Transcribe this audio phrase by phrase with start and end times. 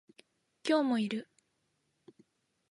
[0.67, 1.29] 今日もいる